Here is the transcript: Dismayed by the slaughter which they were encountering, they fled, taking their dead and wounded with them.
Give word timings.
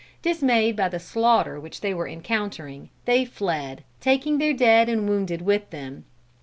Dismayed 0.23 0.75
by 0.75 0.89
the 0.89 0.97
slaughter 0.99 1.59
which 1.59 1.81
they 1.81 1.93
were 1.93 2.07
encountering, 2.07 2.89
they 3.05 3.23
fled, 3.23 3.83
taking 3.99 4.39
their 4.39 4.51
dead 4.51 4.89
and 4.89 5.07
wounded 5.07 5.43
with 5.43 5.69
them. 5.69 6.05